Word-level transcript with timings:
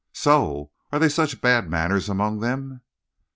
"So? 0.13 0.71
Are 0.91 0.97
there 0.97 1.11
such 1.11 1.41
bad 1.41 1.69
manners 1.69 2.09
among 2.09 2.39
them?" 2.39 2.81